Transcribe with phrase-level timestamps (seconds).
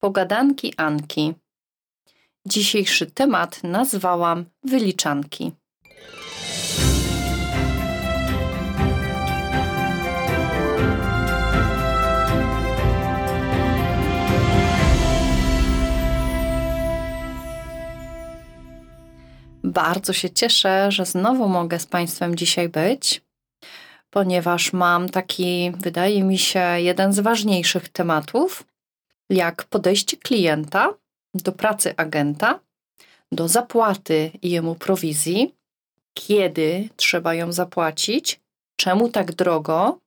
[0.00, 1.34] Pogadanki Anki.
[2.46, 5.52] Dzisiejszy temat nazwałam wyliczanki.
[19.64, 23.22] Bardzo się cieszę, że znowu mogę z Państwem dzisiaj być,
[24.10, 28.69] ponieważ mam taki, wydaje mi się, jeden z ważniejszych tematów,
[29.30, 30.94] jak podejście klienta
[31.34, 32.60] do pracy agenta,
[33.32, 35.54] do zapłaty jemu prowizji,
[36.14, 38.40] kiedy trzeba ją zapłacić,
[38.76, 39.98] czemu tak drogo,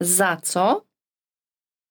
[0.00, 0.84] za co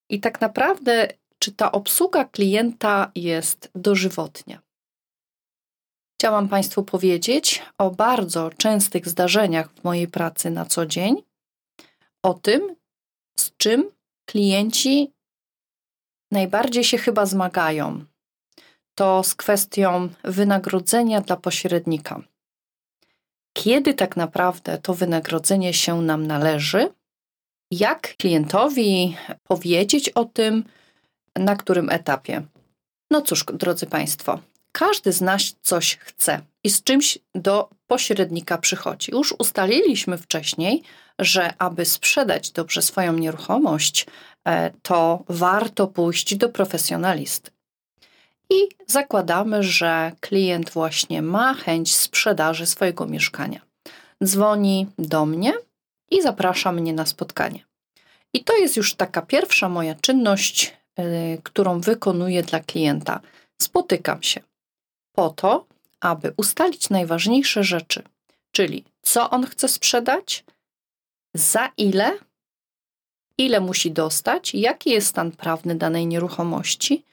[0.10, 1.08] i tak naprawdę,
[1.40, 4.62] czy ta obsługa klienta jest dożywotnia.
[6.18, 11.24] Chciałam Państwu powiedzieć o bardzo częstych zdarzeniach w mojej pracy na co dzień,
[12.24, 12.76] o tym,
[13.40, 13.92] z czym
[14.26, 15.13] klienci
[16.34, 18.06] najbardziej się chyba zmagają.
[18.96, 22.22] To z kwestią wynagrodzenia dla pośrednika.
[23.54, 26.90] Kiedy tak naprawdę to wynagrodzenie się nam należy?
[27.72, 30.64] Jak klientowi powiedzieć o tym,
[31.36, 32.42] na którym etapie?
[33.12, 34.40] No cóż, drodzy Państwo,
[34.72, 39.12] każdy z nas coś chce i z czymś do pośrednika przychodzi.
[39.12, 40.84] Już ustaliliśmy wcześniej,
[41.20, 44.06] że aby sprzedać dobrze swoją nieruchomość,
[44.82, 47.52] to warto pójść do profesjonalisty.
[48.50, 53.62] I zakładamy, że klient właśnie ma chęć sprzedaży swojego mieszkania.
[54.24, 55.54] Dzwoni do mnie
[56.12, 57.66] i zaprasza mnie na spotkanie.
[58.34, 61.06] I to jest już taka pierwsza moja czynność, yy,
[61.44, 63.20] którą wykonuję dla klienta.
[63.62, 64.42] Spotykam się
[65.16, 65.66] po to,
[66.00, 68.04] aby ustalić najważniejsze rzeczy,
[68.52, 70.44] czyli co on chce sprzedać,
[71.34, 72.18] za ile,
[73.38, 77.04] ile musi dostać, jaki jest stan prawny danej nieruchomości,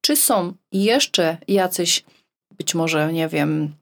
[0.00, 2.04] czy są jeszcze jacyś,
[2.58, 3.74] być może, nie wiem,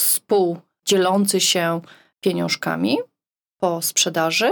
[0.00, 1.80] współdzielący się
[2.20, 2.98] pieniążkami
[3.58, 4.50] po sprzedaży.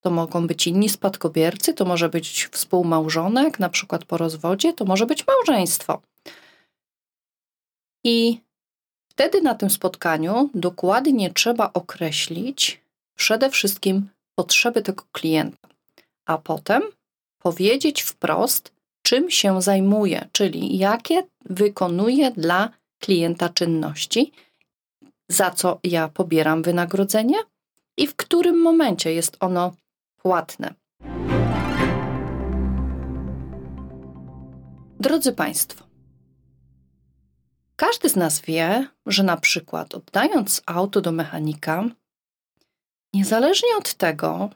[0.00, 5.06] To mogą być inni spadkobiercy, to może być współmałżonek, na przykład po rozwodzie, to może
[5.06, 6.02] być małżeństwo.
[8.04, 8.40] I
[9.08, 12.80] wtedy na tym spotkaniu dokładnie trzeba określić
[13.14, 15.68] przede wszystkim potrzeby tego klienta,
[16.28, 16.82] a potem
[17.38, 18.72] powiedzieć wprost,
[19.02, 24.32] czym się zajmuje, czyli jakie wykonuje dla klienta czynności,
[25.28, 27.36] za co ja pobieram wynagrodzenie
[27.96, 29.74] i w którym momencie jest ono
[30.16, 30.74] płatne.
[35.00, 35.84] Drodzy Państwo,
[37.76, 41.84] każdy z nas wie, że na przykład oddając auto do mechanika,
[43.14, 44.50] niezależnie od tego,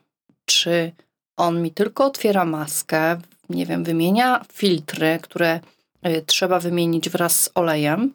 [0.44, 0.93] czy
[1.37, 5.60] on mi tylko otwiera maskę, nie wiem, wymienia filtry, które
[6.06, 8.15] y, trzeba wymienić wraz z olejem,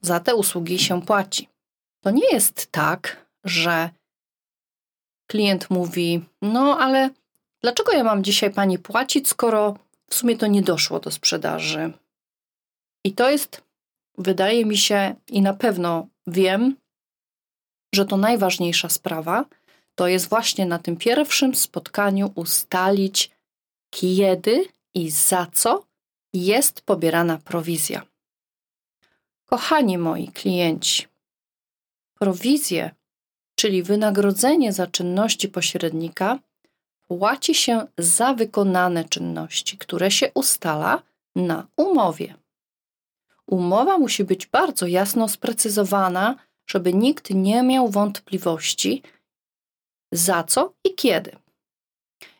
[0.00, 1.48] za te usługi się płaci.
[2.00, 3.90] To nie jest tak, że
[5.26, 7.10] klient mówi: No, ale
[7.62, 9.76] dlaczego ja mam dzisiaj pani płacić, skoro
[10.10, 11.92] w sumie to nie doszło do sprzedaży?
[13.04, 13.62] I to jest,
[14.18, 16.76] wydaje mi się, i na pewno wiem,
[17.94, 19.44] że to najważniejsza sprawa,
[19.94, 23.30] to jest właśnie na tym pierwszym spotkaniu ustalić,
[23.90, 25.84] kiedy i za co
[26.32, 28.02] jest pobierana prowizja.
[29.44, 31.06] Kochani moi klienci,
[32.18, 32.90] prowizję,
[33.54, 36.38] czyli wynagrodzenie za czynności pośrednika,
[37.08, 41.02] płaci się za wykonane czynności, które się ustala
[41.36, 42.34] na umowie.
[43.46, 49.02] Umowa musi być bardzo jasno sprecyzowana, żeby nikt nie miał wątpliwości,
[50.14, 51.36] za co i kiedy.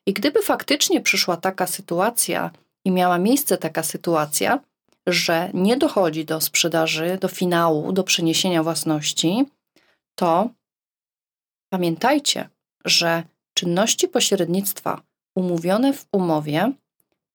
[0.06, 2.50] I gdyby faktycznie przyszła taka sytuacja
[2.84, 4.60] i miała miejsce taka sytuacja,
[5.06, 9.44] że nie dochodzi do sprzedaży, do finału, do przeniesienia własności,
[10.18, 10.48] to
[11.72, 12.48] pamiętajcie,
[12.84, 13.22] że
[13.54, 15.02] czynności pośrednictwa
[15.36, 16.72] umówione w umowie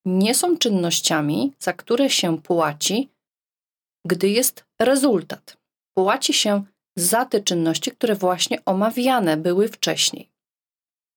[0.04, 3.08] nie są czynnościami, za które się płaci,
[4.06, 5.56] gdy jest rezultat.
[5.94, 6.64] Płaci się
[6.96, 10.28] za te czynności, które właśnie omawiane były wcześniej.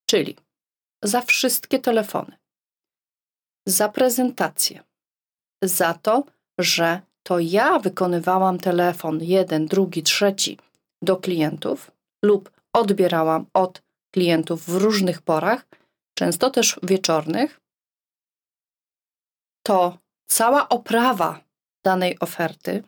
[0.05, 0.35] Czyli
[1.03, 2.37] za wszystkie telefony,
[3.67, 4.83] za prezentację,
[5.63, 6.23] za to,
[6.57, 10.57] że to ja wykonywałam telefon jeden, drugi, trzeci
[11.01, 11.91] do klientów
[12.25, 15.65] lub odbierałam od klientów w różnych porach,
[16.17, 17.61] często też wieczornych,
[19.63, 21.39] to cała oprawa
[21.83, 22.83] danej oferty,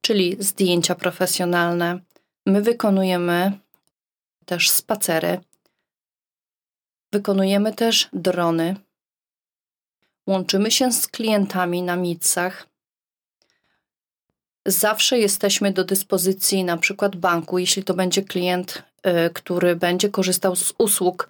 [0.00, 2.00] czyli zdjęcia profesjonalne,
[2.46, 3.58] my wykonujemy
[4.46, 5.40] też spacery,
[7.12, 8.76] Wykonujemy też drony.
[10.26, 12.66] łączymy się z klientami na mitsach.
[14.66, 20.56] Zawsze jesteśmy do dyspozycji na przykład banku, jeśli to będzie klient, y, który będzie korzystał
[20.56, 21.28] z usług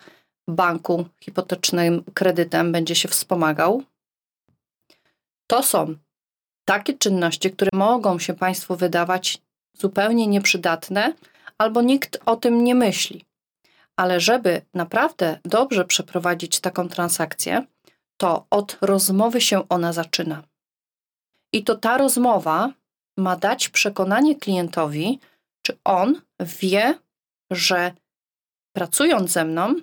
[0.48, 3.82] banku hipotecznym kredytem, będzie się wspomagał.
[5.46, 5.94] To są
[6.64, 9.38] takie czynności, które mogą się Państwu wydawać
[9.72, 11.14] zupełnie nieprzydatne,
[11.58, 13.29] albo nikt o tym nie myśli.
[14.00, 17.66] Ale żeby naprawdę dobrze przeprowadzić taką transakcję,
[18.16, 20.42] to od rozmowy się ona zaczyna.
[21.52, 22.72] I to ta rozmowa
[23.18, 25.18] ma dać przekonanie klientowi,
[25.66, 26.98] czy on wie,
[27.50, 27.92] że
[28.76, 29.74] pracując ze mną,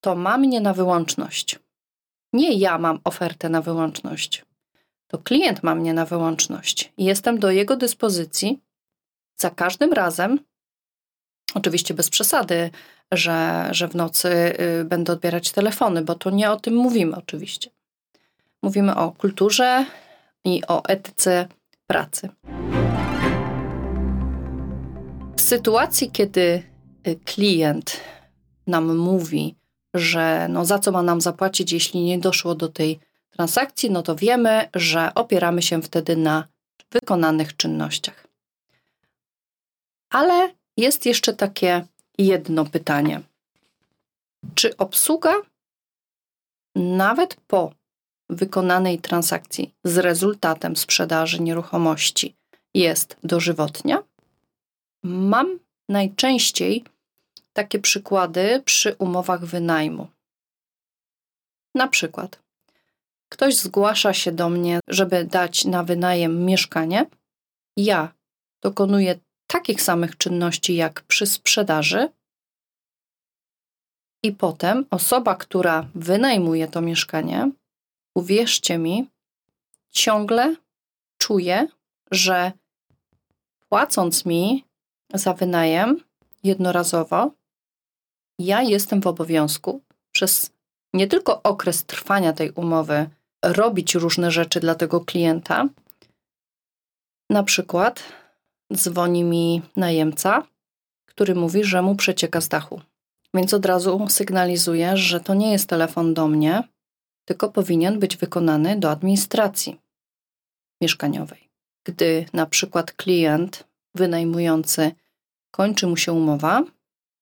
[0.00, 1.58] to ma mnie na wyłączność.
[2.32, 4.44] Nie ja mam ofertę na wyłączność.
[5.10, 8.60] To klient ma mnie na wyłączność jestem do jego dyspozycji
[9.40, 10.40] za każdym razem,
[11.54, 12.70] oczywiście bez przesady,
[13.12, 14.28] że, że w nocy
[14.80, 17.70] y, będę odbierać telefony, bo to nie o tym mówimy oczywiście.
[18.62, 19.86] Mówimy o kulturze
[20.44, 21.48] i o etyce
[21.86, 22.28] pracy.
[25.36, 26.62] W sytuacji, kiedy
[27.08, 28.00] y, klient
[28.66, 29.54] nam mówi,
[29.94, 33.00] że no za co ma nam zapłacić, jeśli nie doszło do tej
[33.30, 36.48] transakcji, no to wiemy, że opieramy się wtedy na
[36.92, 38.26] wykonanych czynnościach.
[40.10, 41.86] Ale jest jeszcze takie
[42.18, 43.20] jedno pytanie.
[44.54, 45.34] Czy obsługa
[46.76, 47.72] nawet po
[48.30, 52.36] wykonanej transakcji z rezultatem sprzedaży nieruchomości
[52.74, 54.02] jest dożywotnia?
[55.02, 55.58] Mam
[55.88, 56.84] najczęściej
[57.52, 60.08] takie przykłady przy umowach wynajmu.
[61.74, 62.42] Na przykład,
[63.28, 67.06] ktoś zgłasza się do mnie, żeby dać na wynajem mieszkanie.
[67.76, 68.12] Ja
[68.62, 69.18] dokonuję
[69.50, 72.08] takich samych czynności jak przy sprzedaży,
[74.22, 77.50] i potem osoba, która wynajmuje to mieszkanie,
[78.14, 79.10] uwierzcie mi,
[79.90, 80.56] ciągle
[81.18, 81.68] czuje,
[82.10, 82.52] że
[83.68, 84.64] płacąc mi
[85.14, 86.00] za wynajem
[86.44, 87.30] jednorazowo,
[88.38, 90.50] ja jestem w obowiązku przez
[90.94, 93.10] nie tylko okres trwania tej umowy
[93.44, 95.68] robić różne rzeczy dla tego klienta.
[97.30, 98.02] Na przykład
[98.74, 100.42] dzwoni mi najemca,
[101.06, 102.80] który mówi, że mu przecieka z dachu.
[103.34, 106.62] Więc od razu sygnalizuję, że to nie jest telefon do mnie,
[107.24, 109.80] tylko powinien być wykonany do administracji
[110.80, 111.48] mieszkaniowej.
[111.84, 114.92] Gdy na przykład klient wynajmujący
[115.50, 116.64] kończy mu się umowa,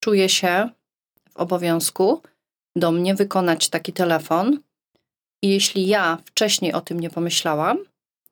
[0.00, 0.70] czuje się
[1.30, 2.22] w obowiązku
[2.76, 4.60] do mnie wykonać taki telefon.
[5.42, 7.78] I jeśli ja wcześniej o tym nie pomyślałam,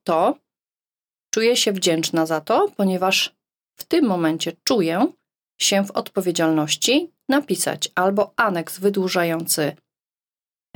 [0.05, 0.39] to
[1.35, 3.35] czuję się wdzięczna za to, ponieważ
[3.77, 5.07] w tym momencie czuję
[5.61, 9.77] się w odpowiedzialności napisać albo aneks wydłużający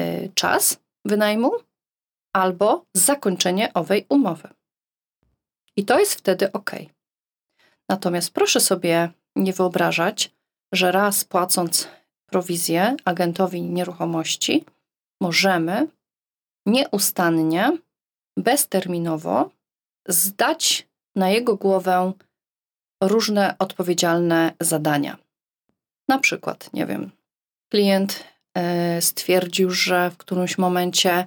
[0.00, 1.52] y, czas wynajmu,
[2.32, 4.48] albo zakończenie owej umowy.
[5.76, 6.70] I to jest wtedy ok.
[7.88, 10.34] Natomiast proszę sobie nie wyobrażać,
[10.72, 11.88] że raz płacąc
[12.26, 14.64] prowizję agentowi nieruchomości,
[15.20, 15.88] możemy
[16.66, 17.78] nieustannie,
[18.36, 19.57] bezterminowo
[20.08, 22.12] zdać na jego głowę
[23.02, 25.16] różne odpowiedzialne zadania.
[26.08, 27.10] Na przykład, nie wiem,
[27.72, 28.24] klient
[28.54, 31.26] e, stwierdził, że w którymś momencie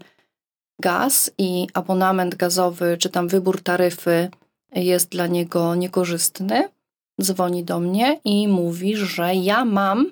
[0.81, 4.29] gaz i abonament gazowy, czy tam wybór taryfy
[4.75, 6.69] jest dla niego niekorzystny,
[7.21, 10.11] dzwoni do mnie i mówi, że ja mam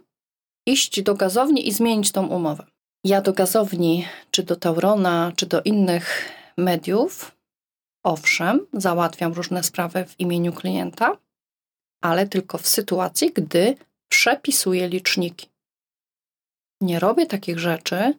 [0.66, 2.66] iść do gazowni i zmienić tą umowę.
[3.04, 7.32] Ja do gazowni, czy do Taurona, czy do innych mediów,
[8.04, 11.18] owszem, załatwiam różne sprawy w imieniu klienta,
[12.02, 13.76] ale tylko w sytuacji, gdy
[14.10, 15.48] przepisuję liczniki.
[16.82, 18.14] Nie robię takich rzeczy,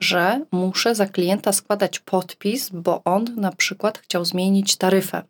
[0.00, 5.22] że muszę za klienta składać podpis, bo on na przykład chciał zmienić taryfę.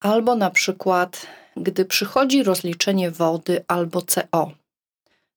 [0.00, 1.26] Albo na przykład,
[1.56, 4.52] gdy przychodzi rozliczenie wody albo CO.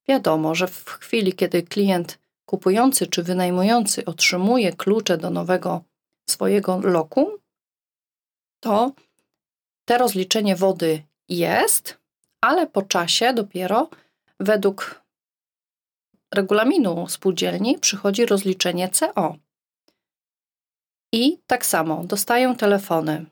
[0.08, 5.82] Wiadomo, że w chwili, kiedy klient kupujący czy wynajmujący otrzymuje klucze do nowego
[6.30, 7.28] swojego lokum,
[8.66, 8.92] to
[9.86, 11.98] te rozliczenie wody jest,
[12.42, 13.90] ale po czasie dopiero
[14.40, 15.02] według
[16.34, 19.36] regulaminu spółdzielni przychodzi rozliczenie CO.
[21.14, 23.26] I tak samo dostaję telefony.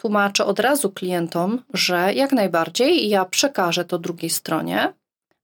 [0.00, 4.92] Tłumaczę od razu klientom, że jak najbardziej ja przekażę to drugiej stronie,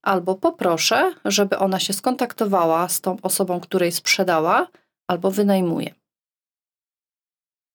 [0.01, 4.67] albo poproszę, żeby ona się skontaktowała z tą osobą, której sprzedała,
[5.07, 6.00] albo wynajmuje.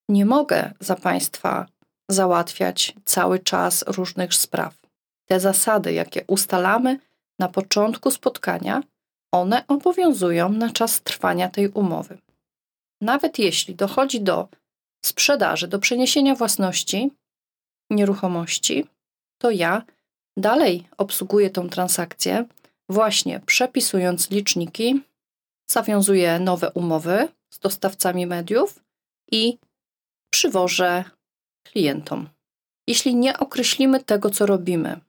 [0.09, 1.65] Nie mogę za Państwa
[2.09, 4.75] załatwiać cały czas różnych spraw.
[5.25, 6.99] Te zasady, jakie ustalamy
[7.39, 8.83] na początku spotkania,
[9.31, 12.17] one obowiązują na czas trwania tej umowy.
[13.01, 14.47] nawet jeśli dochodzi do
[15.05, 17.11] sprzedaży, do przeniesienia własności
[17.91, 18.85] nieruchomości,
[19.41, 19.81] to ja
[20.37, 22.45] dalej obsługuję tą transakcję,
[22.89, 25.01] właśnie przepisując liczniki,
[25.71, 28.79] zawiązuję nowe umowy z dostawcami mediów
[29.31, 29.57] i
[30.37, 31.03] przywożę
[31.63, 32.29] klientom.
[32.87, 34.99] Jeśli nie określimy tego, co robimy,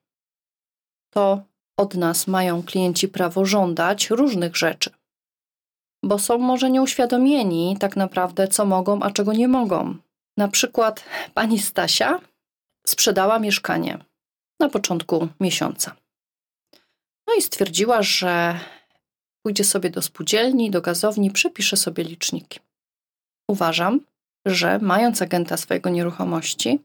[1.15, 1.43] to
[1.77, 4.91] od nas mają klienci prawo żądać różnych rzeczy,
[6.05, 9.97] bo są może nieuświadomieni tak naprawdę, co mogą, a czego nie mogą.
[10.37, 11.05] Na przykład
[11.35, 12.21] pani Stasia
[12.87, 13.99] sprzedała mieszkanie
[14.61, 15.97] na początku miesiąca.
[17.27, 18.61] No i stwierdziła, że
[19.43, 22.61] pójdzie sobie do spółdzielni, do gazowni, przepisze sobie liczniki.
[23.51, 24.01] Uważam,
[24.49, 26.81] że mając agenta swojego nieruchomości,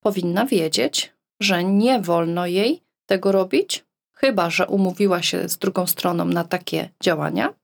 [0.00, 6.24] powinna wiedzieć, że nie wolno jej tego robić, chyba że umówiła się z drugą stroną
[6.24, 7.54] na takie działania,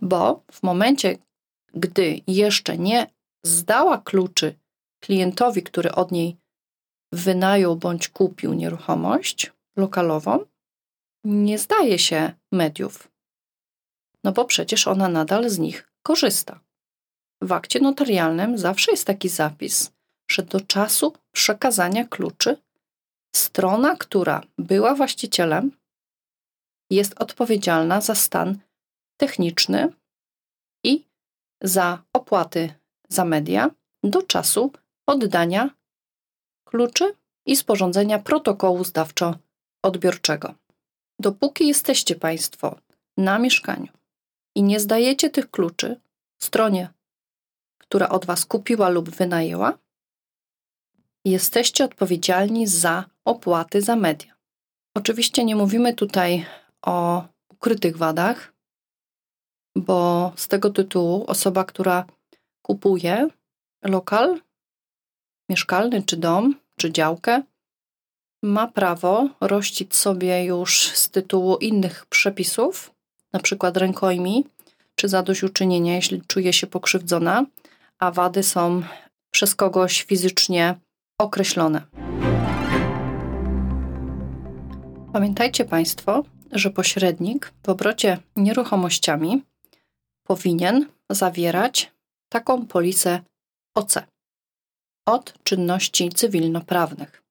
[0.00, 1.16] bo w momencie,
[1.74, 3.06] gdy jeszcze nie
[3.42, 4.54] zdała kluczy
[5.00, 6.36] klientowi, który od niej
[7.12, 10.44] wynajął bądź kupił nieruchomość lokalową,
[11.24, 13.08] nie zdaje się mediów.
[14.24, 16.60] No bo przecież ona nadal z nich korzysta.
[17.44, 19.92] W akcie notarialnym zawsze jest taki zapis,
[20.30, 22.56] że do czasu przekazania kluczy
[23.36, 25.70] strona, która była właścicielem,
[26.90, 28.58] jest odpowiedzialna za stan
[29.20, 29.92] techniczny
[30.84, 31.04] i
[31.62, 32.74] za opłaty
[33.08, 33.70] za media
[34.02, 34.72] do czasu
[35.06, 35.70] oddania
[36.68, 37.14] kluczy
[37.46, 40.54] i sporządzenia protokołu zdawczo-odbiorczego.
[41.20, 42.78] Dopóki jesteście Państwo
[43.16, 43.92] na mieszkaniu
[44.54, 46.00] i nie zdajecie tych kluczy
[46.42, 46.88] stronie,
[47.94, 49.78] która od Was kupiła lub wynajęła,
[51.24, 54.34] jesteście odpowiedzialni za opłaty za media.
[54.94, 56.46] Oczywiście nie mówimy tutaj
[56.82, 58.52] o ukrytych wadach,
[59.76, 62.04] bo z tego tytułu osoba, która
[62.62, 63.28] kupuje
[63.82, 64.40] lokal
[65.48, 67.42] mieszkalny, czy dom, czy działkę,
[68.42, 72.94] ma prawo rościć sobie już z tytułu innych przepisów,
[73.32, 74.44] na przykład rękojmi,
[74.94, 77.46] czy zadośćuczynienia, jeśli czuje się pokrzywdzona,
[77.98, 78.82] a wady są
[79.30, 80.74] przez kogoś fizycznie
[81.18, 81.82] określone.
[85.12, 89.42] Pamiętajcie Państwo, że pośrednik w obrocie nieruchomościami
[90.26, 91.92] powinien zawierać
[92.28, 93.20] taką polisę
[93.74, 93.94] OC
[95.06, 97.22] od czynności cywilnoprawnych.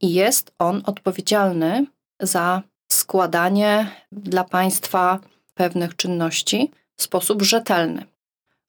[0.00, 1.86] I jest on odpowiedzialny
[2.20, 5.18] za składanie dla państwa
[5.54, 8.06] pewnych czynności w sposób rzetelny.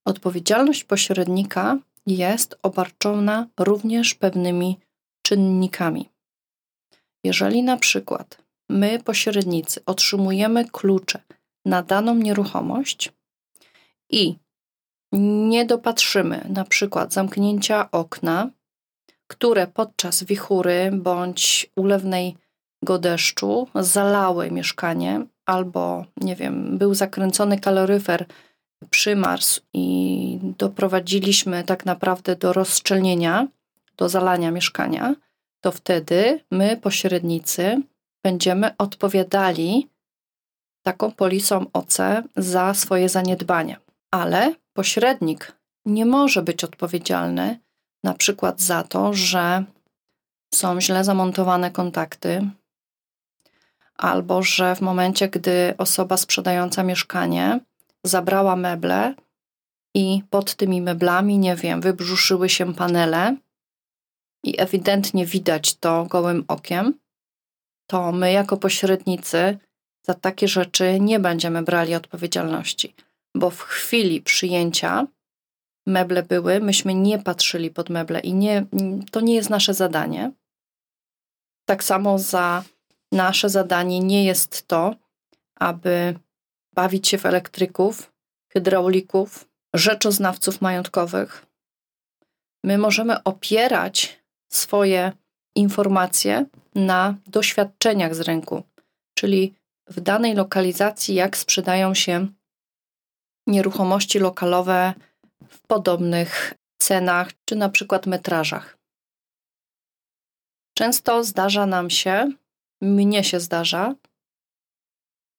[0.06, 1.78] Odpowiedzialność pośrednika
[2.08, 4.80] jest obarczona również pewnymi
[5.22, 6.10] czynnikami.
[7.24, 8.38] Jeżeli na przykład
[8.70, 11.20] my, pośrednicy, otrzymujemy klucze
[11.66, 13.12] na daną nieruchomość
[14.10, 14.36] i
[15.14, 18.50] nie dopatrzymy na przykład zamknięcia okna,
[19.28, 28.26] które podczas wichury bądź ulewnego deszczu zalały mieszkanie, albo nie wiem, był zakręcony kaloryfer,
[28.90, 33.48] przymarzł i doprowadziliśmy tak naprawdę do rozszczelnienia,
[33.98, 35.16] do zalania mieszkania,
[35.62, 37.82] to wtedy my, pośrednicy,
[38.24, 39.90] będziemy odpowiadali
[40.84, 41.98] taką polisą OC
[42.38, 43.80] za swoje zaniedbania.
[44.12, 47.60] Ale pośrednik nie może być odpowiedzialny
[48.04, 49.64] na przykład za to, że
[50.54, 52.50] są źle zamontowane kontakty,
[53.98, 57.60] albo że w momencie, gdy osoba sprzedająca mieszkanie
[58.06, 59.16] zabrała meble
[59.96, 63.38] i pod tymi meblami, nie wiem, wybrzuszyły się panele
[64.44, 67.00] i ewidentnie widać to gołym okiem,
[67.88, 69.58] to my jako pośrednicy
[70.06, 72.96] za takie rzeczy nie będziemy brali odpowiedzialności,
[73.36, 75.08] bo w chwili przyjęcia
[75.88, 78.66] meble były, myśmy nie patrzyli pod meble i nie,
[79.12, 80.32] to nie jest nasze zadanie.
[81.66, 82.64] Tak samo za
[83.12, 84.96] nasze zadanie nie jest to,
[85.56, 86.20] aby
[86.74, 88.12] bawić się w elektryków,
[88.54, 91.46] hydraulików, rzeczoznawców majątkowych.
[92.64, 94.20] My możemy opierać
[94.52, 95.12] swoje
[95.56, 98.64] informacje na doświadczeniach z rynku,
[99.18, 99.54] czyli
[99.88, 102.28] w danej lokalizacji, jak sprzedają się
[103.48, 104.94] nieruchomości lokalowe
[105.50, 108.78] w podobnych cenach, czy na przykład metrażach.
[110.78, 112.32] Często zdarza nam się,
[112.82, 113.96] mnie się zdarza,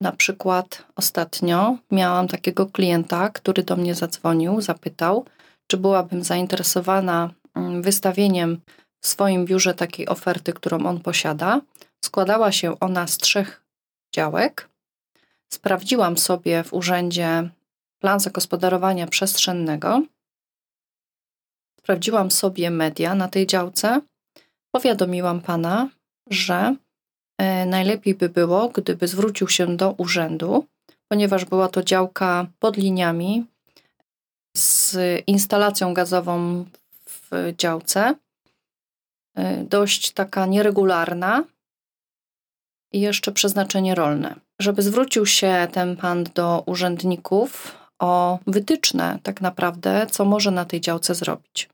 [0.03, 5.25] na przykład ostatnio miałam takiego klienta, który do mnie zadzwonił, zapytał,
[5.67, 8.61] czy byłabym zainteresowana mm, wystawieniem
[9.01, 11.61] w swoim biurze takiej oferty, którą on posiada.
[12.05, 13.63] Składała się ona z trzech
[14.15, 14.69] działek.
[15.53, 17.51] Sprawdziłam sobie w urzędzie
[17.99, 20.03] plan zagospodarowania przestrzennego.
[21.79, 24.01] Sprawdziłam sobie media na tej działce.
[24.75, 25.89] Powiadomiłam pana,
[26.31, 26.77] że
[27.67, 30.67] najlepiej by było, gdyby zwrócił się do urzędu,
[31.09, 33.47] ponieważ była to działka pod liniami
[34.57, 34.97] z
[35.27, 36.65] instalacją gazową
[37.07, 38.15] w działce,
[39.37, 41.45] e, dość taka nieregularna
[42.93, 44.35] i jeszcze przeznaczenie rolne.
[44.61, 50.81] Żeby zwrócił się ten pan do urzędników o wytyczne, tak naprawdę, co może na tej
[50.81, 51.69] działce zrobić.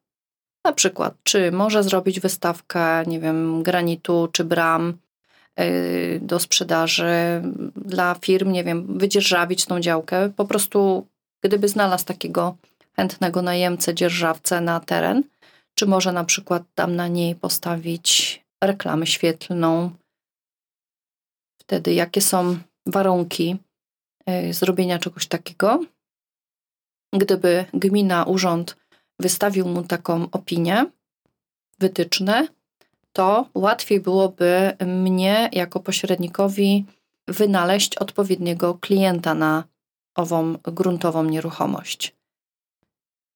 [0.64, 4.98] Na przykład, czy może zrobić wystawkę, nie wiem, granitu czy bram
[6.20, 7.42] do sprzedaży
[7.76, 10.30] dla firm, nie wiem, wydzierżawić tą działkę.
[10.36, 11.06] Po prostu,
[11.44, 12.56] gdyby znalazł takiego
[12.96, 15.22] chętnego najemcę, dzierżawcę na teren,
[15.74, 19.90] czy może na przykład tam na niej postawić reklamę świetlną.
[21.62, 23.56] Wtedy jakie są warunki
[24.26, 25.84] yy, zrobienia czegoś takiego?
[27.14, 28.76] Gdyby gmina, urząd
[29.20, 30.86] wystawił mu taką opinię,
[31.78, 32.48] wytyczne,
[33.18, 36.84] to łatwiej byłoby mnie jako pośrednikowi
[37.28, 39.64] wynaleźć odpowiedniego klienta na
[40.14, 42.16] ową gruntową nieruchomość.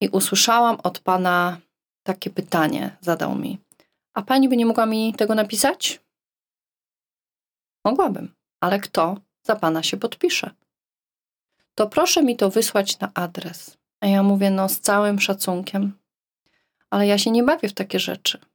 [0.01, 1.59] I usłyszałam od pana
[2.03, 3.59] takie pytanie, zadał mi.
[4.15, 6.01] A pani by nie mogła mi tego napisać?
[7.85, 10.51] Mogłabym, ale kto za pana się podpisze?
[11.75, 13.77] To proszę mi to wysłać na adres.
[14.01, 15.99] A ja mówię, no z całym szacunkiem,
[16.91, 18.52] ale ja się nie bawię w takie rzeczy.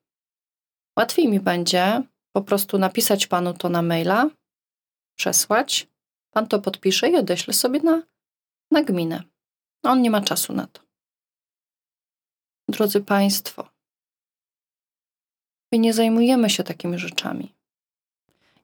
[0.97, 4.29] Łatwiej mi będzie po prostu napisać panu to na maila,
[5.17, 5.87] przesłać,
[6.31, 8.01] pan to podpisze i odeślę sobie na,
[8.71, 9.23] na gminę.
[9.83, 10.81] On nie ma czasu na to.
[12.69, 13.69] Drodzy Państwo,
[15.71, 17.55] my nie zajmujemy się takimi rzeczami.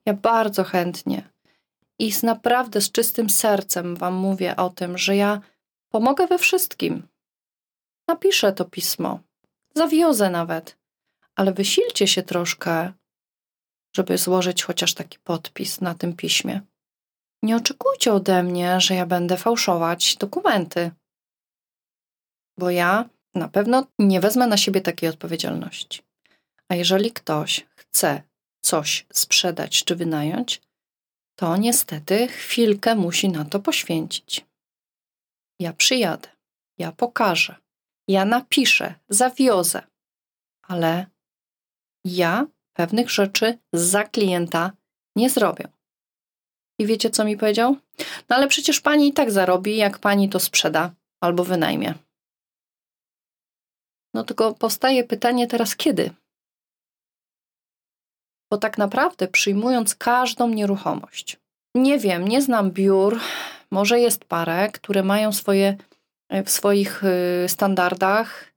[0.05, 1.29] Ja bardzo chętnie
[1.99, 5.41] i z naprawdę z czystym sercem Wam mówię o tym, że ja
[5.93, 7.07] Pomogę we wszystkim.
[8.07, 9.19] Napiszę to pismo.
[9.75, 10.82] Zawiozę nawet.
[11.35, 12.93] Ale wysilcie się troszkę,
[13.95, 16.61] żeby złożyć chociaż taki podpis na tym piśmie.
[17.43, 20.91] Nie oczekujcie ode mnie, że ja będę fałszować dokumenty,
[22.57, 26.01] bo ja na pewno nie wezmę na siebie takiej odpowiedzialności.
[26.69, 28.23] A jeżeli ktoś chce
[28.61, 30.61] coś sprzedać czy wynająć,
[31.35, 34.45] to niestety chwilkę musi na to poświęcić.
[35.59, 36.29] Ja przyjadę,
[36.77, 37.55] ja pokażę,
[38.07, 39.81] ja napiszę, zawiozę,
[40.61, 41.05] ale
[42.05, 44.71] ja pewnych rzeczy za klienta
[45.15, 45.67] nie zrobię.
[46.79, 47.77] I wiecie, co mi powiedział?
[48.29, 51.93] No ale przecież pani i tak zarobi, jak pani to sprzeda albo wynajmie.
[54.13, 56.11] No tylko powstaje pytanie teraz kiedy?
[58.51, 61.39] Bo tak naprawdę przyjmując każdą nieruchomość,
[61.75, 63.19] nie wiem, nie znam biur,
[63.71, 65.77] może jest parę, które mają swoje,
[66.29, 68.53] e, w swoich e, standardach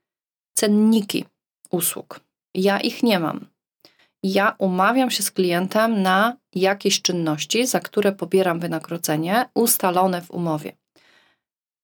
[0.57, 1.25] cenniki
[1.71, 2.26] usług.
[2.57, 3.47] Ja ich nie mam.
[4.23, 10.77] Ja umawiam się z klientem na jakieś czynności, za które pobieram wynagrodzenie ustalone w umowie.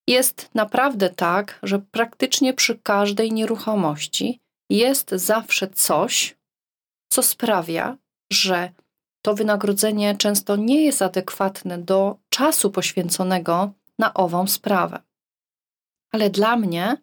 [0.09, 6.37] Jest naprawdę tak, że praktycznie przy każdej nieruchomości jest zawsze coś,
[7.13, 7.97] co sprawia,
[8.33, 8.73] że
[9.23, 15.03] to wynagrodzenie często nie jest adekwatne do czasu poświęconego na ową sprawę.
[16.13, 16.97] Ale dla mnie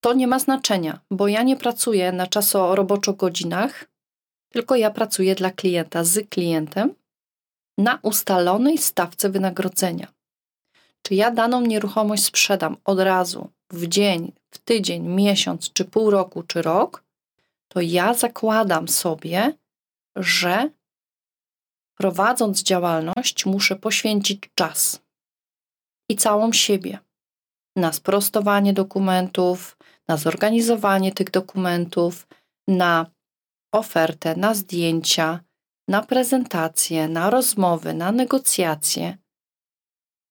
[0.00, 3.84] to nie ma znaczenia, bo ja nie pracuję na czasoroboczo godzinach,
[4.48, 6.94] tylko ja pracuję dla klienta, z klientem
[7.78, 10.12] na ustalonej stawce wynagrodzenia.
[11.02, 16.42] Czy ja daną nieruchomość sprzedam od razu, w dzień, w tydzień, miesiąc, czy pół roku,
[16.42, 17.04] czy rok,
[17.68, 19.52] to ja zakładam sobie,
[20.16, 20.70] że
[21.94, 25.00] prowadząc działalność, muszę poświęcić czas
[26.08, 26.98] i całą siebie
[27.78, 29.76] na sprostowanie dokumentów,
[30.08, 32.26] na zorganizowanie tych dokumentów,
[32.68, 33.06] na
[33.72, 35.40] ofertę, na zdjęcia,
[35.88, 39.16] na prezentacje, na rozmowy, na negocjacje,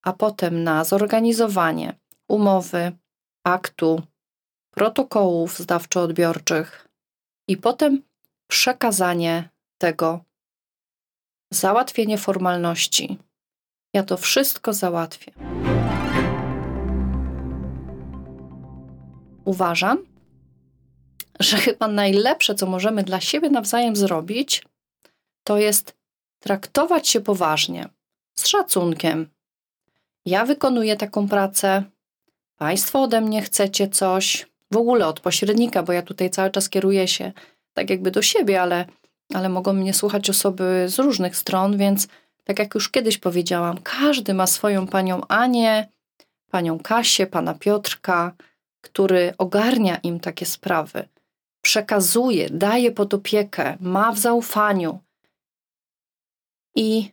[0.03, 1.93] a potem na zorganizowanie
[2.29, 2.91] umowy,
[3.45, 4.01] aktu,
[4.71, 6.87] protokołów zdawczo-odbiorczych
[7.47, 8.01] i potem
[8.47, 10.19] przekazanie tego
[11.53, 13.17] załatwienie formalności.
[13.93, 15.31] Ja to wszystko załatwię.
[19.47, 19.97] Uważam,
[21.39, 24.63] że chyba najlepsze, co możemy dla siebie nawzajem zrobić,
[25.43, 25.95] to jest
[26.39, 27.89] traktować się poważnie,
[28.33, 29.29] z szacunkiem.
[30.25, 31.83] Ja wykonuję taką pracę,
[32.57, 37.07] Państwo ode mnie chcecie coś, w ogóle od pośrednika, bo ja tutaj cały czas kieruję
[37.07, 37.31] się
[37.73, 38.85] tak jakby do siebie, ale
[39.33, 42.07] ale mogą mnie słuchać osoby z różnych stron, więc
[42.43, 45.87] tak jak już kiedyś powiedziałam, każdy ma swoją panią Anię,
[46.51, 48.33] panią Kasię, pana Piotrka,
[48.87, 51.07] który ogarnia im takie sprawy,
[51.61, 54.99] przekazuje, daje pod opiekę, ma w zaufaniu.
[56.75, 57.09] I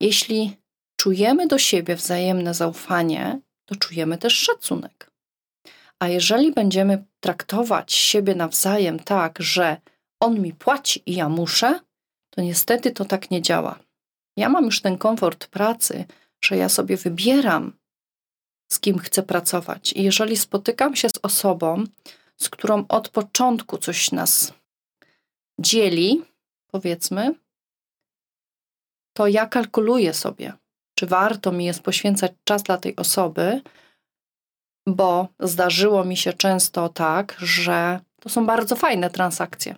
[0.00, 0.56] jeśli
[1.00, 5.10] czujemy do siebie wzajemne zaufanie, to czujemy też szacunek.
[5.98, 9.76] A jeżeli będziemy traktować siebie nawzajem tak, że
[10.20, 11.80] on mi płaci i ja muszę,
[12.30, 13.78] to niestety to tak nie działa.
[14.36, 16.04] Ja mam już ten komfort pracy,
[16.44, 17.72] że ja sobie wybieram,
[18.68, 19.92] z kim chcę pracować.
[19.92, 21.84] I jeżeli spotykam się z osobą,
[22.36, 24.52] z którą od początku coś nas
[25.60, 26.22] dzieli,
[26.66, 27.34] powiedzmy,
[29.16, 30.52] to ja kalkuluję sobie,
[30.94, 33.60] czy warto mi jest poświęcać czas dla tej osoby,
[34.86, 39.76] bo zdarzyło mi się często tak, że to są bardzo fajne transakcje.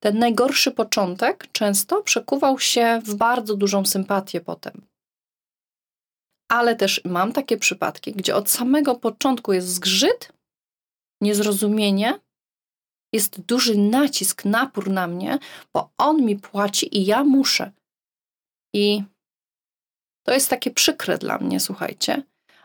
[0.00, 4.86] Ten najgorszy początek często przekuwał się w bardzo dużą sympatię potem.
[6.48, 10.32] Ale też mam takie przypadki, gdzie od samego początku jest zgrzyt,
[11.22, 12.20] niezrozumienie,
[13.12, 15.38] jest duży nacisk, napór na mnie,
[15.74, 17.72] bo on mi płaci i ja muszę.
[18.74, 19.02] I
[20.26, 22.22] to jest takie przykre dla mnie, słuchajcie,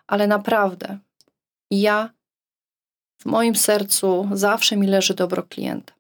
[0.08, 1.00] ale naprawdę
[1.72, 2.14] ja
[3.22, 5.94] w moim sercu zawsze mi leży dobro klienta.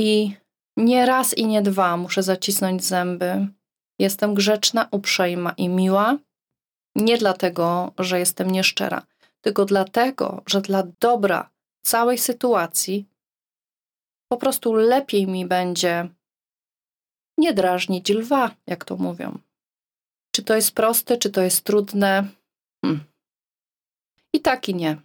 [0.00, 0.36] I
[0.76, 3.48] nie raz i nie dwa muszę zacisnąć zęby.
[3.98, 6.18] Jestem grzeczna, uprzejma i miła.
[6.96, 9.06] Nie dlatego, że jestem nieszczera,
[9.40, 11.50] tylko dlatego, że dla dobra
[11.82, 13.08] całej sytuacji
[14.28, 16.08] po prostu lepiej mi będzie
[17.38, 19.38] nie drażnić lwa, jak to mówią.
[20.34, 22.28] Czy to jest proste, czy to jest trudne?
[22.84, 23.04] Hmm.
[24.32, 24.96] I tak i nie.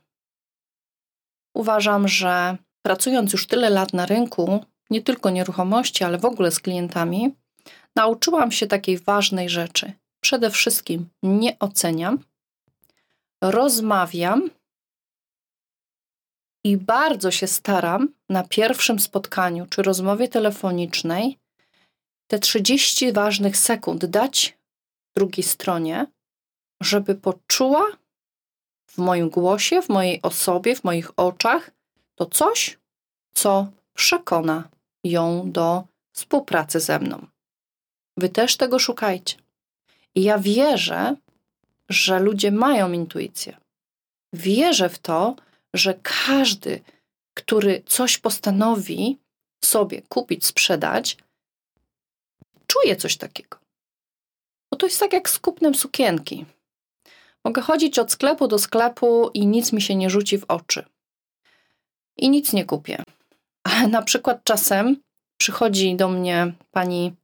[1.56, 6.60] Uważam, że pracując już tyle lat na rynku, nie tylko nieruchomości, ale w ogóle z
[6.60, 7.36] klientami,
[7.95, 9.93] nauczyłam się takiej ważnej rzeczy.
[10.23, 12.19] Przede wszystkim nie oceniam,
[13.41, 14.49] rozmawiam
[16.63, 21.38] i bardzo się staram na pierwszym spotkaniu czy rozmowie telefonicznej
[22.27, 24.58] te 30 ważnych sekund dać
[25.15, 26.08] drugiej stronie,
[26.82, 27.86] żeby poczuła
[28.89, 31.71] w moim głosie, w mojej osobie, w moich oczach
[32.15, 32.79] to coś,
[33.34, 34.69] co przekona
[35.03, 35.84] ją do
[36.15, 37.33] współpracy ze mną.
[38.17, 39.38] Wy też tego szukajcie.
[40.15, 41.15] I ja wierzę,
[41.89, 43.58] że ludzie mają intuicję.
[44.34, 45.36] Wierzę w to,
[45.73, 46.82] że każdy,
[47.34, 49.17] który coś postanowi
[49.65, 51.17] sobie kupić, sprzedać,
[52.67, 53.58] czuje coś takiego.
[54.71, 56.45] Bo to jest tak jak z kupnem sukienki.
[57.45, 60.86] Mogę chodzić od sklepu do sklepu i nic mi się nie rzuci w oczy.
[62.17, 63.04] I nic nie kupię.
[63.63, 64.97] Ale na przykład czasem
[65.38, 67.15] przychodzi do mnie pani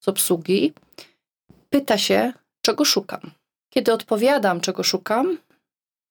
[0.00, 0.72] z obsługi,
[1.70, 3.30] pyta się, czego szukam.
[3.70, 5.38] Kiedy odpowiadam, czego szukam,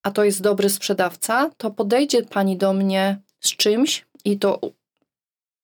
[0.03, 4.59] a to jest dobry sprzedawca, to podejdzie pani do mnie z czymś i to,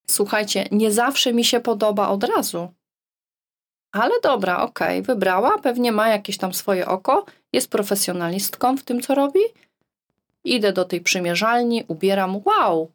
[0.06, 2.68] słuchajcie, nie zawsze mi się podoba od razu.
[3.92, 9.00] Ale dobra, okej, okay, wybrała, pewnie ma jakieś tam swoje oko, jest profesjonalistką w tym,
[9.00, 9.40] co robi.
[10.44, 12.90] Idę do tej przymierzalni, ubieram, wow,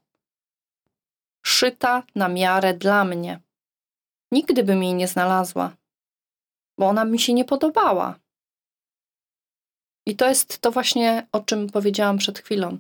[1.42, 3.40] szyta na miarę dla mnie.
[4.32, 5.78] Nigdy bym jej nie znalazła,
[6.80, 8.20] bo ona mi się nie podobała.
[10.08, 12.78] I to jest to właśnie, o czym powiedziałam przed chwilą.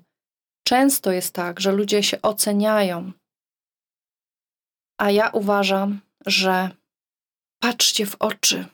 [0.67, 3.11] Często jest tak, że ludzie się oceniają,
[4.99, 6.69] a ja uważam, że
[7.61, 8.65] patrzcie w oczy,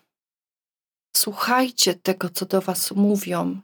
[1.16, 3.62] słuchajcie tego, co do Was mówią,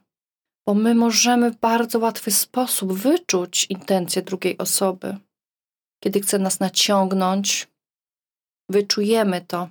[0.67, 5.17] bo my możemy w bardzo łatwy sposób wyczuć intencje drugiej osoby.
[6.03, 7.67] Kiedy chce nas naciągnąć,
[8.71, 9.69] wyczujemy to.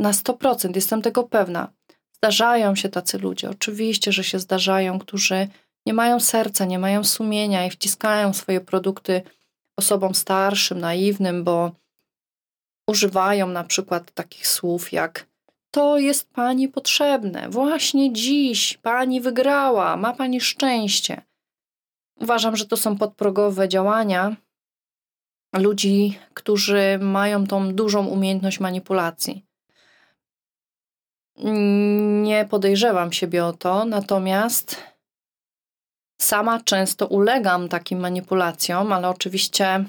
[0.00, 1.72] Na 100% jestem tego pewna.
[2.16, 5.48] Zdarzają się tacy ludzie, oczywiście, że się zdarzają, którzy
[5.86, 9.22] nie mają serca, nie mają sumienia i wciskają swoje produkty
[9.78, 11.72] osobom starszym, naiwnym, bo
[12.88, 15.26] używają na przykład takich słów jak
[15.70, 21.22] to jest pani potrzebne, właśnie dziś pani wygrała, ma pani szczęście.
[22.20, 24.36] Uważam, że to są podprogowe działania
[25.58, 29.44] ludzi, którzy mają tą dużą umiejętność manipulacji.
[32.22, 34.76] Nie podejrzewam siebie o to, natomiast
[36.20, 39.84] sama często ulegam takim manipulacjom, ale oczywiście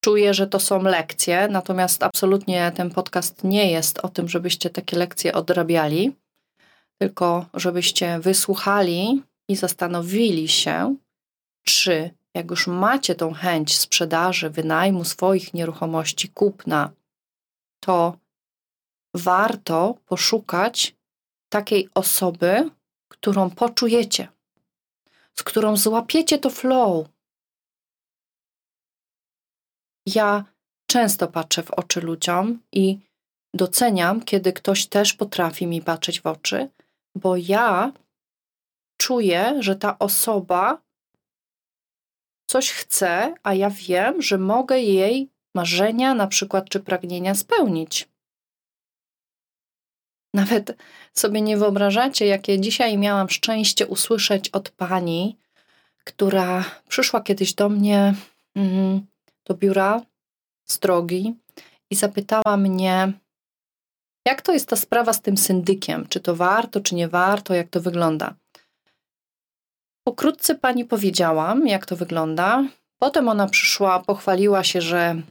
[0.00, 4.96] czuję, że to są lekcje, natomiast absolutnie ten podcast nie jest o tym, żebyście takie
[4.96, 6.12] lekcje odrabiali,
[6.98, 10.96] tylko żebyście wysłuchali i zastanowili się,
[11.64, 16.92] czy jak już macie tą chęć sprzedaży, wynajmu swoich nieruchomości, kupna,
[17.80, 18.16] to
[19.14, 20.96] warto poszukać
[21.52, 22.70] takiej osoby,
[23.08, 24.28] którą poczujecie,
[25.38, 27.08] z którą złapiecie to flow.
[30.06, 30.44] Ja
[30.86, 32.98] często patrzę w oczy ludziom i
[33.54, 36.68] doceniam, kiedy ktoś też potrafi mi patrzeć w oczy,
[37.14, 37.92] bo ja
[39.00, 40.82] czuję, że ta osoba
[42.50, 48.08] coś chce, a ja wiem, że mogę jej marzenia, na przykład, czy pragnienia spełnić.
[50.34, 50.76] Nawet
[51.12, 55.36] sobie nie wyobrażacie, jakie dzisiaj miałam szczęście usłyszeć od pani,
[56.04, 58.14] która przyszła kiedyś do mnie
[58.54, 59.06] mm,
[59.44, 60.02] do biura
[60.64, 61.34] z drogi
[61.90, 63.12] i zapytała mnie,
[64.26, 66.06] jak to jest ta sprawa z tym syndykiem?
[66.08, 67.54] Czy to warto, czy nie warto?
[67.54, 68.34] Jak to wygląda?
[70.04, 72.64] Pokrótce pani powiedziałam, jak to wygląda.
[72.98, 75.22] Potem ona przyszła, pochwaliła się, że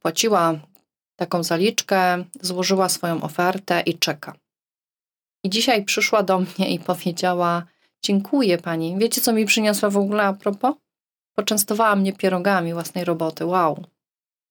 [0.00, 0.54] płaciła
[1.16, 4.34] taką zaliczkę, złożyła swoją ofertę i czeka.
[5.44, 7.64] I dzisiaj przyszła do mnie i powiedziała:
[8.02, 8.98] Dziękuję pani.
[8.98, 10.74] Wiecie, co mi przyniosła w ogóle a propos?
[11.34, 13.46] Poczęstowała mnie pierogami własnej roboty.
[13.46, 13.84] Wow.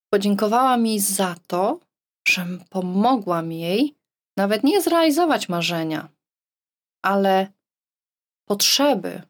[0.10, 1.80] Podziękowała mi za to,
[2.28, 3.96] że pomogłam jej
[4.38, 6.10] nawet nie zrealizować marzenia,
[7.02, 7.48] ale
[8.47, 9.21] potrzeby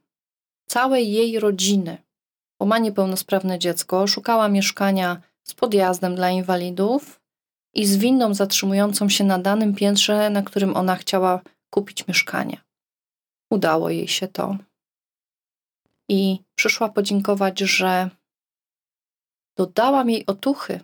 [0.68, 1.98] całej jej rodziny,
[2.60, 7.22] bo ma niepełnosprawne dziecko, szukała mieszkania z podjazdem dla inwalidów
[7.74, 12.62] i z windą zatrzymującą się na danym piętrze, na którym ona chciała kupić mieszkanie.
[13.52, 14.58] Udało jej się to.
[16.10, 18.10] I przyszła podziękować, że
[19.58, 20.80] dodałam jej otuchy,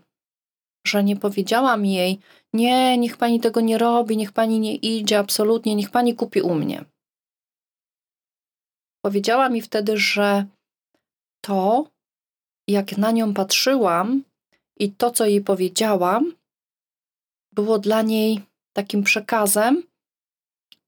[0.87, 2.19] że nie powiedziałam jej:
[2.53, 6.55] Nie, niech pani tego nie robi, niech pani nie idzie, absolutnie, niech pani kupi u
[6.55, 6.85] mnie.
[9.05, 10.45] Powiedziała mi wtedy, że
[11.41, 11.87] to,
[12.67, 14.23] jak na nią patrzyłam
[14.79, 16.33] i to, co jej powiedziałam,
[17.51, 18.41] było dla niej
[18.73, 19.83] takim przekazem,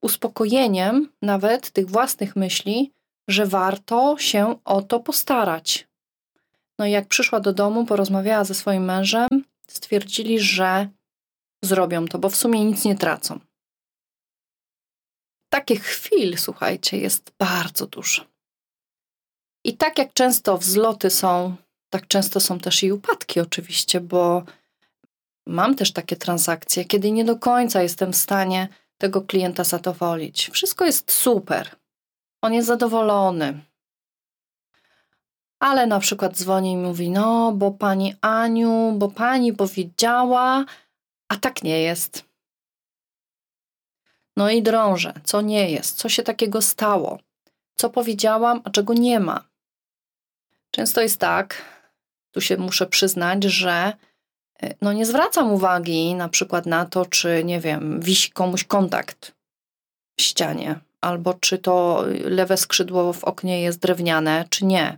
[0.01, 2.91] uspokojeniem nawet tych własnych myśli,
[3.27, 5.87] że warto się o to postarać.
[6.79, 9.27] No i jak przyszła do domu, porozmawiała ze swoim mężem,
[9.67, 10.89] stwierdzili, że
[11.63, 13.39] zrobią to, bo w sumie nic nie tracą.
[15.55, 18.25] Takich chwil, słuchajcie, jest bardzo dużo.
[19.63, 21.55] I tak jak często wzloty są,
[21.89, 24.43] tak często są też i upadki, oczywiście, bo
[25.47, 30.49] mam też takie transakcje, kiedy nie do końca jestem w stanie tego klienta zadowolić.
[30.49, 31.75] Wszystko jest super.
[32.41, 33.59] On jest zadowolony.
[35.59, 40.65] Ale na przykład dzwoni i mówi: No, bo pani Aniu, bo pani powiedziała,
[41.29, 42.34] a tak nie jest.
[44.37, 47.19] No i drążę, co nie jest, co się takiego stało,
[47.75, 49.43] co powiedziałam, a czego nie ma.
[50.71, 51.61] Często jest tak,
[52.31, 53.93] tu się muszę przyznać, że
[54.63, 59.35] e, no nie zwracam uwagi na przykład na to, czy nie wiem, wisi komuś kontakt
[60.17, 64.97] w ścianie, albo czy to lewe skrzydło w oknie jest drewniane, czy nie.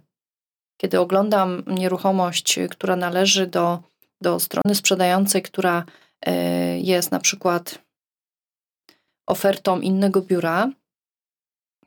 [0.78, 3.80] Kiedy oglądam nieruchomość, która należy do,
[4.22, 5.84] do strony sprzedającej, która
[6.26, 7.87] e, jest na przykład
[9.28, 10.70] ofertą innego biura,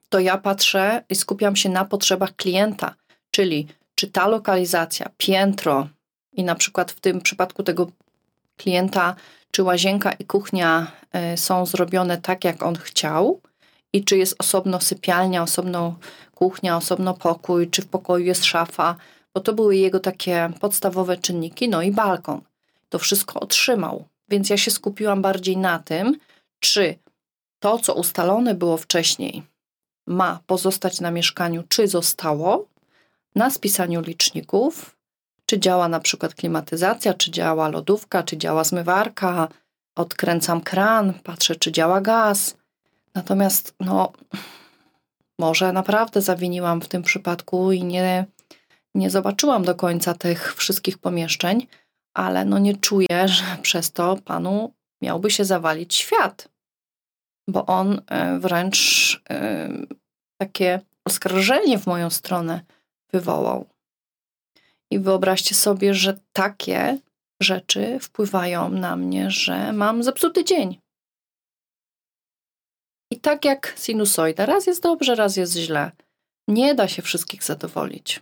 [0.08, 2.94] to ja patrzę i skupiam się na potrzebach klienta,
[3.30, 5.88] czyli czy ta lokalizacja, piętro
[6.32, 7.90] i na przykład w tym przypadku tego
[8.56, 9.14] klienta,
[9.50, 13.40] czy łazienka i kuchnia e, są zrobione tak, jak on chciał,
[13.92, 15.98] i czy jest osobno sypialnia, osobno
[16.34, 18.96] kuchnia, osobno pokój, czy w pokoju jest szafa,
[19.34, 22.40] bo to były jego takie podstawowe czynniki, no i balkon.
[22.88, 26.16] To wszystko otrzymał, więc ja się skupiłam bardziej na tym,
[26.60, 26.98] czy
[27.60, 29.42] to, co ustalone było wcześniej,
[30.06, 32.66] ma pozostać na mieszkaniu, czy zostało,
[33.34, 34.96] na spisaniu liczników,
[35.46, 39.48] czy działa na przykład klimatyzacja, czy działa lodówka, czy działa zmywarka,
[39.96, 42.56] odkręcam kran, patrzę, czy działa gaz.
[43.14, 44.12] Natomiast, no,
[45.38, 48.26] może naprawdę zawiniłam w tym przypadku i nie,
[48.94, 51.66] nie zobaczyłam do końca tych wszystkich pomieszczeń,
[52.14, 56.49] ale no nie czuję, że przez to panu miałby się zawalić świat
[57.50, 59.68] bo on e, wręcz e,
[60.40, 62.60] takie oskarżenie w moją stronę
[63.12, 63.68] wywołał.
[64.90, 66.98] I wyobraźcie sobie, że takie
[67.42, 70.80] rzeczy wpływają na mnie, że mam zepsuty dzień.
[73.12, 75.90] I tak jak sinusoida, raz jest dobrze, raz jest źle.
[76.48, 78.20] Nie da się wszystkich zadowolić.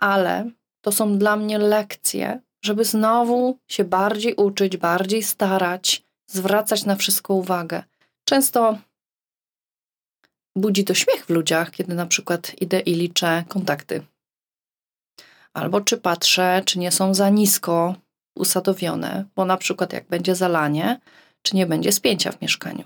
[0.00, 0.50] Ale
[0.84, 7.34] to są dla mnie lekcje, żeby znowu się bardziej uczyć, bardziej starać, zwracać na wszystko
[7.34, 7.82] uwagę.
[8.24, 8.78] Często
[10.56, 14.02] budzi to śmiech w ludziach, kiedy na przykład idę i liczę kontakty.
[15.52, 17.94] Albo czy patrzę, czy nie są za nisko
[18.36, 21.00] usadowione, bo na przykład jak będzie zalanie,
[21.42, 22.84] czy nie będzie spięcia w mieszkaniu.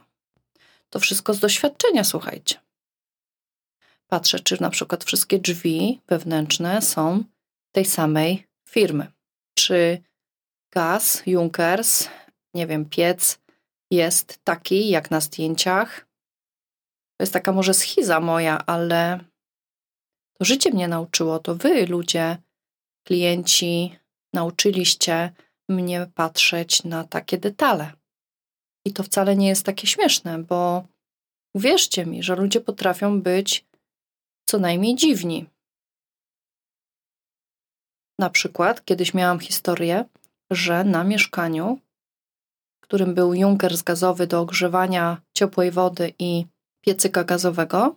[0.91, 2.61] To wszystko z doświadczenia, słuchajcie.
[4.07, 7.25] Patrzę, czy na przykład wszystkie drzwi wewnętrzne są
[7.73, 9.13] tej samej firmy.
[9.59, 10.03] Czy
[10.73, 12.09] gaz, Junkers,
[12.55, 13.39] nie wiem, piec
[13.91, 16.01] jest taki jak na zdjęciach.
[17.17, 19.25] To jest taka może schiza moja, ale
[20.39, 22.37] to życie mnie nauczyło, to wy, ludzie,
[23.07, 23.99] klienci,
[24.35, 25.33] nauczyliście
[25.69, 27.93] mnie patrzeć na takie detale.
[28.87, 30.85] I to wcale nie jest takie śmieszne, bo
[31.55, 33.65] uwierzcie mi, że ludzie potrafią być
[34.49, 35.47] co najmniej dziwni.
[38.19, 40.05] Na przykład kiedyś miałam historię,
[40.51, 41.79] że na mieszkaniu,
[42.95, 46.47] którym był junker gazowy do ogrzewania ciepłej wody i
[46.85, 47.97] piecyka gazowego,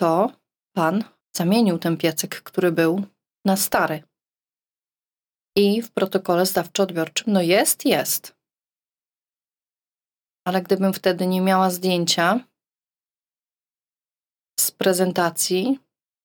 [0.00, 0.32] to
[0.76, 1.04] pan
[1.36, 3.02] zamienił ten piecyk, który był,
[3.44, 4.02] na stary.
[5.56, 8.36] I w protokole zdawczo-odbiorczym, no jest, jest.
[10.46, 12.40] Ale gdybym wtedy nie miała zdjęcia
[14.60, 15.78] z prezentacji,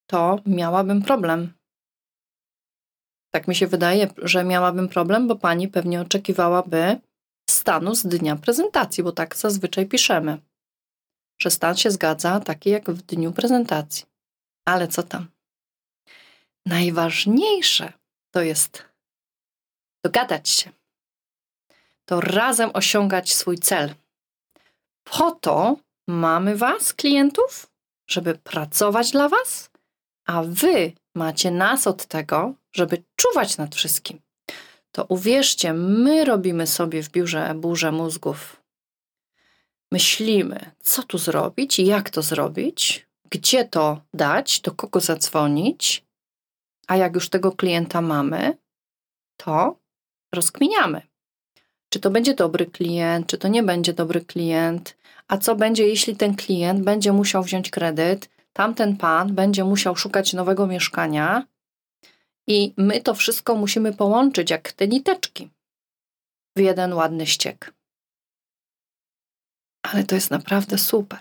[0.09, 1.53] to miałabym problem.
[3.33, 7.06] Tak mi się wydaje, że miałabym problem, bo pani pewnie oczekiwałaby
[7.67, 10.37] stanu z dnia prezentacji, bo tak zazwyczaj piszemy,
[11.41, 14.05] że stan się zgadza taki jak w dniu prezentacji.
[14.65, 15.27] Ale co tam?
[16.65, 17.93] Najważniejsze
[18.31, 18.85] to jest
[20.05, 20.71] dogadać się,
[22.05, 23.95] to razem osiągać swój cel.
[25.03, 25.77] Po to
[26.07, 27.67] mamy Was, klientów,
[28.09, 29.69] żeby pracować dla Was,
[30.27, 34.26] a Wy macie nas od tego, żeby czuwać nad wszystkim.
[34.97, 38.61] To uwierzcie, my robimy sobie w biurze burzę mózgów.
[39.91, 46.05] Myślimy, co tu zrobić jak to zrobić, gdzie to dać, do kogo zadzwonić,
[46.87, 48.57] a jak już tego klienta mamy,
[49.37, 49.79] to
[50.33, 51.01] rozkminiamy.
[51.89, 56.15] Czy to będzie dobry klient, czy to nie będzie dobry klient, a co będzie, jeśli
[56.15, 61.47] ten klient będzie musiał wziąć kredyt, tamten pan będzie musiał szukać nowego mieszkania
[62.47, 65.49] i my to wszystko musimy połączyć jak te niteczki
[66.55, 67.73] w jeden ładny ściek.
[69.83, 71.19] Ale to jest naprawdę super.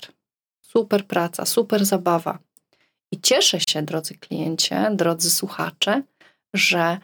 [0.62, 2.38] Super praca, super zabawa.
[3.12, 6.02] I cieszę się, drodzy kliencie, drodzy słuchacze,
[6.54, 6.98] że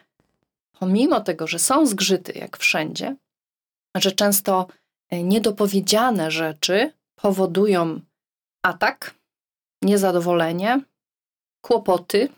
[0.72, 3.16] pomimo tego, że są zgrzyty jak wszędzie,
[3.96, 4.66] że często
[5.11, 8.00] e, niedopowiedziane rzeczy powodują
[8.62, 9.14] atak,
[9.82, 10.80] niezadowolenie,
[11.64, 12.28] kłopoty,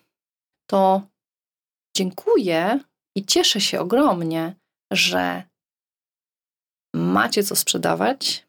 [0.67, 1.03] to
[1.97, 2.81] dziękuję
[3.17, 4.55] i cieszę się ogromnie,
[4.93, 5.43] że
[6.95, 8.47] macie co sprzedawać,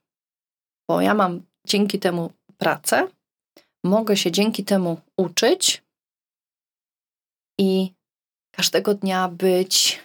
[0.90, 3.08] bo ja mam dzięki temu pracę,
[3.84, 5.84] mogę się dzięki temu uczyć
[7.60, 7.94] i
[8.52, 10.00] każdego dnia być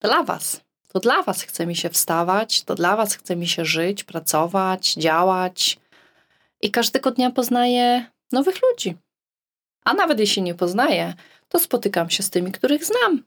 [0.00, 0.60] dla Was.
[0.88, 4.94] To dla Was chce mi się wstawać, to dla Was chce mi się żyć, pracować,
[4.94, 5.78] działać.
[6.60, 8.96] I każdego dnia poznaję nowych ludzi.
[9.84, 11.14] A nawet jeśli nie poznaję,
[11.48, 13.24] to spotykam się z tymi, których znam.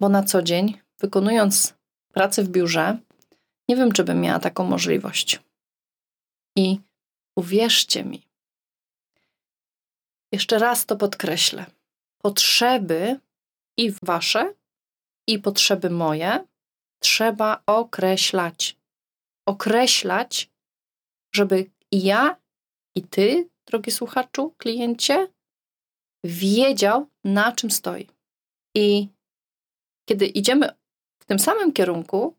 [0.00, 1.74] Bo na co dzień, wykonując
[2.12, 2.98] pracę w biurze,
[3.68, 5.40] nie wiem, czy bym miała taką możliwość.
[6.56, 6.80] I
[7.36, 8.22] uwierzcie mi,
[10.32, 11.66] jeszcze raz to podkreślę.
[12.18, 13.20] Potrzeby
[13.76, 14.54] i wasze,
[15.26, 16.44] i potrzeby moje
[16.98, 18.76] trzeba określać.
[19.46, 20.50] Określać,
[21.34, 22.36] żeby i ja,
[22.94, 25.28] i ty, drogi słuchaczu, kliencie,
[26.26, 28.06] wiedział, na czym stoi.
[28.76, 29.08] I
[30.08, 30.68] kiedy idziemy
[31.22, 32.36] w tym samym kierunku,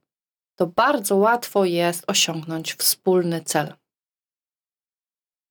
[0.55, 3.75] to bardzo łatwo jest osiągnąć wspólny cel.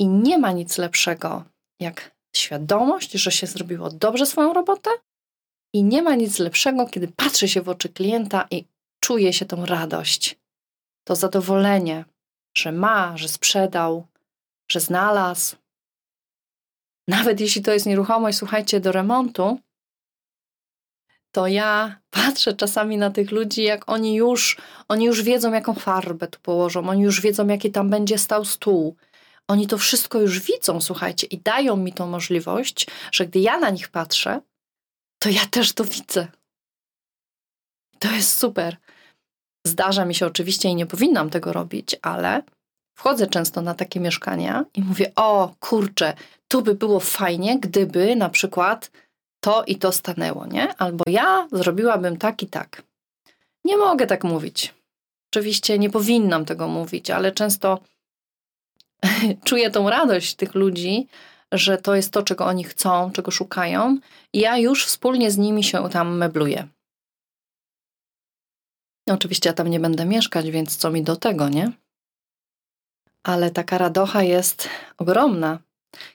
[0.01, 1.45] I nie ma nic lepszego
[1.81, 4.91] jak świadomość, że się zrobiło dobrze swoją robotę,
[5.77, 8.65] i nie ma nic lepszego, kiedy patrzy się w oczy klienta i
[9.01, 10.39] czuje się tą radość,
[11.05, 12.05] to zadowolenie,
[12.57, 14.07] że ma, że sprzedał,
[14.71, 15.57] że znalazł.
[17.09, 19.59] Nawet jeśli to jest nieruchomość, słuchajcie, do remontu,
[21.33, 24.57] to ja patrzę czasami na tych ludzi, jak oni już,
[24.89, 28.97] oni już wiedzą, jaką farbę tu położą, oni już wiedzą, jaki tam będzie stał stół.
[29.49, 33.71] Oni to wszystko już widzą, słuchajcie, i dają mi tą możliwość, że gdy ja na
[33.71, 34.41] nich patrzę,
[35.19, 36.29] to ja też to widzę.
[37.99, 38.77] To jest super.
[39.67, 42.43] Zdarza mi się oczywiście i nie powinnam tego robić, ale
[42.97, 46.15] wchodzę często na takie mieszkania i mówię: O kurczę,
[46.49, 48.91] tu by było fajnie, gdyby na przykład
[49.41, 50.75] to i to stanęło, nie?
[50.75, 52.83] Albo ja zrobiłabym tak i tak.
[53.65, 54.75] Nie mogę tak mówić.
[55.33, 57.79] Oczywiście nie powinnam tego mówić, ale często
[59.45, 61.07] czuję tą radość tych ludzi,
[61.53, 63.99] że to jest to, czego oni chcą, czego szukają,
[64.33, 66.69] i ja już wspólnie z nimi się tam mebluję.
[69.11, 71.73] Oczywiście ja tam nie będę mieszkać, więc co mi do tego, nie?
[73.27, 74.69] Ale taka radocha jest
[74.99, 75.59] ogromna,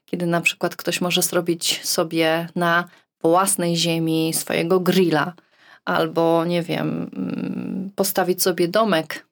[0.05, 2.89] kiedy na przykład ktoś może zrobić sobie na
[3.21, 5.33] własnej ziemi swojego grilla,
[5.85, 9.25] albo nie wiem, mm, postawić sobie domek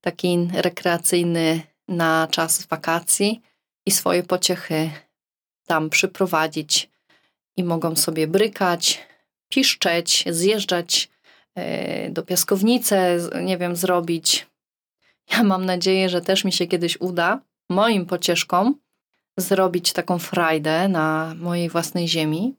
[0.00, 3.42] taki rekreacyjny na czas wakacji
[3.86, 4.90] i swoje pociechy
[5.66, 6.90] tam przyprowadzić
[7.56, 9.06] i mogą sobie brykać,
[9.48, 11.08] piszczeć, zjeżdżać
[11.54, 12.96] e, do piaskownicy,
[13.42, 14.51] nie wiem, zrobić.
[15.30, 18.74] Ja mam nadzieję, że też mi się kiedyś uda moim pocieszkom
[19.36, 22.54] zrobić taką frajdę na mojej własnej ziemi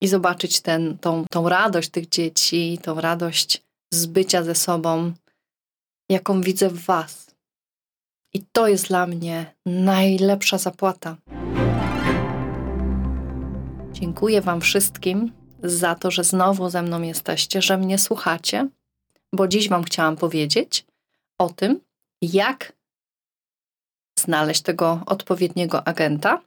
[0.00, 5.12] i zobaczyć ten, tą, tą radość tych dzieci, tą radość z bycia ze sobą,
[6.08, 7.34] jaką widzę w Was.
[8.34, 11.16] I to jest dla mnie najlepsza zapłata.
[13.92, 18.68] Dziękuję Wam wszystkim za to, że znowu ze mną jesteście, że mnie słuchacie,
[19.32, 20.87] bo dziś Wam chciałam powiedzieć
[21.38, 21.80] o tym,
[22.22, 22.72] jak
[24.18, 26.42] znaleźć tego odpowiedniego agenta,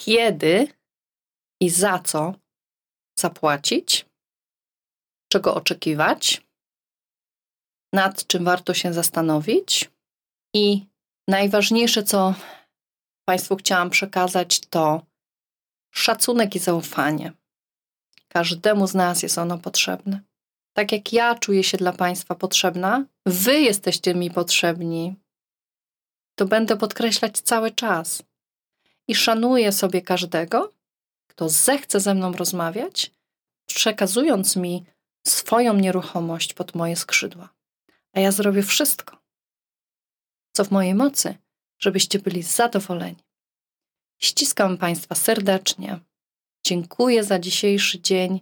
[0.00, 0.68] kiedy
[1.60, 2.34] i za co
[3.18, 4.06] zapłacić,
[5.32, 6.42] czego oczekiwać,
[7.92, 9.90] nad czym warto się zastanowić
[10.54, 10.86] i
[11.28, 12.34] najważniejsze, co
[13.28, 15.06] Państwu chciałam przekazać, to
[15.94, 17.32] szacunek i zaufanie.
[18.28, 20.27] Każdemu z nas jest ono potrzebne.
[20.72, 25.16] Tak jak ja czuję się dla Państwa potrzebna, Wy jesteście mi potrzebni.
[26.34, 28.22] To będę podkreślać cały czas.
[29.08, 30.72] I szanuję sobie każdego,
[31.26, 33.10] kto zechce ze mną rozmawiać,
[33.66, 34.84] przekazując mi
[35.26, 37.48] swoją nieruchomość pod moje skrzydła.
[38.12, 39.18] A ja zrobię wszystko,
[40.52, 41.34] co w mojej mocy,
[41.78, 43.24] żebyście byli zadowoleni.
[44.18, 46.00] Ściskam Państwa serdecznie.
[46.66, 48.40] Dziękuję za dzisiejszy dzień.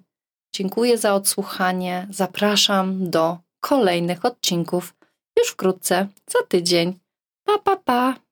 [0.52, 2.06] Dziękuję za odsłuchanie.
[2.10, 4.94] Zapraszam do kolejnych odcinków
[5.38, 6.98] już wkrótce, za tydzień.
[7.44, 8.25] Pa, pa, pa.